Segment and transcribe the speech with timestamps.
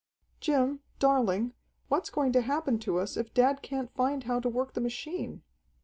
[0.39, 1.53] "Jim, darling,
[1.87, 5.43] what's going to happen to us if dad can't find how to work the machine?"